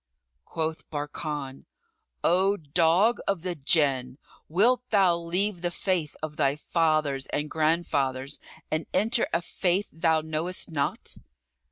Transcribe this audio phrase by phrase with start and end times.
[0.45, 1.65] Quoth Barkan,
[2.23, 4.17] "O dog of the Jann,
[4.49, 8.39] wilt thou leave the faith of thy fathers and grandfathers
[8.71, 11.17] and enter a faith thou knowest not?"